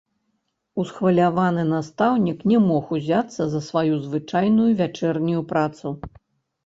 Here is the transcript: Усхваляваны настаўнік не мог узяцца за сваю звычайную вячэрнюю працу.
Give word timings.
Усхваляваны 0.83 1.65
настаўнік 1.73 2.39
не 2.51 2.57
мог 2.69 2.83
узяцца 2.97 3.41
за 3.55 3.61
сваю 3.69 3.95
звычайную 4.09 4.69
вячэрнюю 4.81 5.41
працу. 5.53 5.87